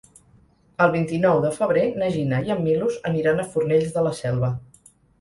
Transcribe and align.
El 0.85 0.93
vint-i-nou 0.95 1.41
de 1.43 1.51
febrer 1.59 1.85
na 2.05 2.09
Gina 2.17 2.41
i 2.49 2.57
en 2.57 2.65
Milos 2.65 3.01
aniran 3.13 3.47
a 3.47 3.49
Fornells 3.55 3.97
de 3.99 4.09
la 4.09 4.19
Selva. 4.25 4.55